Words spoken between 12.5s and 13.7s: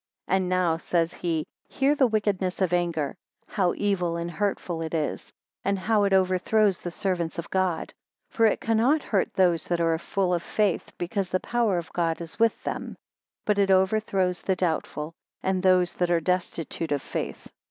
them; but it